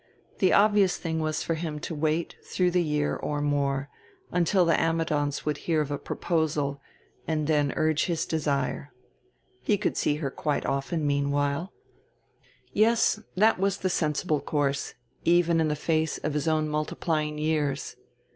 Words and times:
The 0.39 0.51
obvious 0.51 0.97
thing 0.97 1.19
was 1.19 1.43
for 1.43 1.53
him 1.53 1.77
to 1.81 1.93
wait 1.93 2.35
through 2.43 2.71
the 2.71 2.81
year 2.81 3.15
or 3.15 3.39
more 3.39 3.87
until 4.31 4.65
the 4.65 4.73
Ammidons 4.73 5.45
would 5.45 5.57
hear 5.69 5.79
of 5.79 5.91
a 5.91 5.99
proposal 5.99 6.81
and 7.27 7.45
then 7.45 7.71
urge 7.75 8.05
his 8.05 8.25
desire.... 8.25 8.91
He 9.61 9.77
could 9.77 9.95
see 9.95 10.15
her 10.15 10.31
quite 10.31 10.65
often 10.65 11.05
meanwhile. 11.05 11.71
Yes, 12.73 13.19
that 13.35 13.59
was 13.59 13.77
the 13.77 13.91
sensible 13.91 14.39
course, 14.41 14.95
even 15.23 15.61
in 15.61 15.67
the 15.67 15.75
face 15.75 16.17
of 16.17 16.33
his 16.33 16.47
own 16.47 16.67
multiplying 16.67 17.37
years. 17.37 17.95